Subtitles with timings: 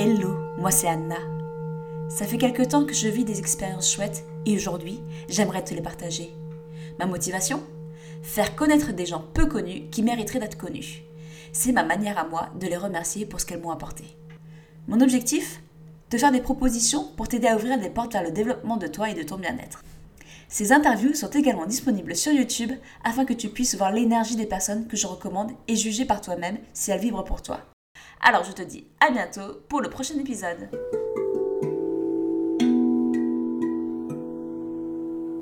[0.00, 1.16] Hello, moi c'est Anna.
[2.08, 5.80] Ça fait quelque temps que je vis des expériences chouettes et aujourd'hui, j'aimerais te les
[5.80, 6.32] partager.
[7.00, 7.64] Ma motivation?
[8.22, 11.02] Faire connaître des gens peu connus qui mériteraient d'être connus.
[11.52, 14.04] C'est ma manière à moi de les remercier pour ce qu'elles m'ont apporté.
[14.86, 15.60] Mon objectif?
[16.10, 19.10] Te faire des propositions pour t'aider à ouvrir des portes vers le développement de toi
[19.10, 19.82] et de ton bien-être.
[20.48, 22.70] Ces interviews sont également disponibles sur YouTube
[23.02, 26.58] afin que tu puisses voir l'énergie des personnes que je recommande et juger par toi-même
[26.72, 27.62] si elles vibrent pour toi.
[28.20, 30.68] Alors je te dis à bientôt pour le prochain épisode.